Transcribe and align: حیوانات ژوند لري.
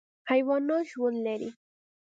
حیوانات 0.31 0.85
ژوند 0.91 1.17
لري. 1.25 1.49